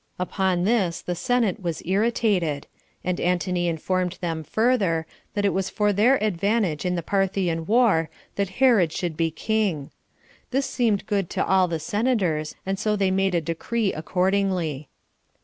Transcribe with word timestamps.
Upon 0.17 0.63
this 0.63 0.99
the 0.99 1.13
senate 1.13 1.59
was 1.61 1.83
irritated; 1.85 2.65
and 3.03 3.21
Antony 3.21 3.67
informed 3.67 4.13
them 4.13 4.43
further, 4.43 5.05
that 5.35 5.45
it 5.45 5.53
was 5.53 5.69
for 5.69 5.93
their 5.93 6.15
advantage 6.23 6.87
in 6.87 6.95
the 6.95 7.03
Parthian 7.03 7.67
war 7.67 8.09
that 8.35 8.49
Herod 8.57 8.91
should 8.91 9.15
be 9.15 9.29
king. 9.29 9.91
This 10.49 10.65
seemed 10.65 11.05
good 11.05 11.29
to 11.29 11.45
all 11.45 11.67
the 11.67 11.79
senators; 11.79 12.55
and 12.65 12.79
so 12.79 12.95
they 12.95 13.11
made 13.11 13.35
a 13.35 13.41
decree 13.41 13.93
accordingly. 13.93 14.89